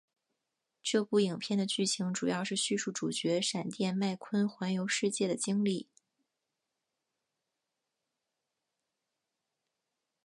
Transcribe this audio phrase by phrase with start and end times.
[0.81, 5.87] 这部影片的剧情主要是叙述主角闪电麦坤环游世界的经历。